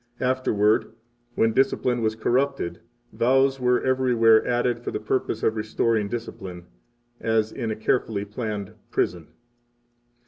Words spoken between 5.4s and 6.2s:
of restoring